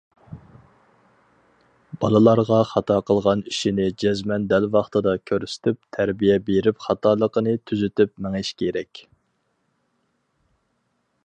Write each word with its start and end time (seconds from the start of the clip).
بالىلارغا 2.03 2.61
خاتا 2.69 2.97
قىلغان 3.09 3.43
ئىشىنى 3.51 3.85
جەزمەن 4.05 4.49
دەل 4.53 4.65
ۋاقتىدا 4.77 5.15
كۆرسىتىپ، 5.33 5.79
تەربىيە 5.99 6.39
بېرىپ 6.49 6.83
خاتالىقىنى 6.87 7.55
تۈزىتىپ 7.73 8.17
مېڭىش 8.27 8.55
كېرەك. 8.65 9.05